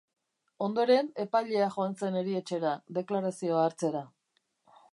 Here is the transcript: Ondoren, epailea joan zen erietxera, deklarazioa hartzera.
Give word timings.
Ondoren, 0.67 1.11
epailea 1.23 1.67
joan 1.75 1.93
zen 2.01 2.17
erietxera, 2.21 2.73
deklarazioa 2.99 3.61
hartzera. 3.67 4.05